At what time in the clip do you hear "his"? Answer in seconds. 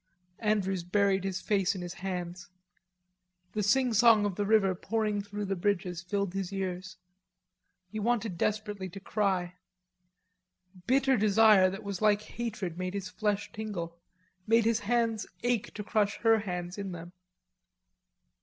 1.23-1.41, 1.83-1.93, 6.33-6.51, 12.95-13.09, 14.65-14.79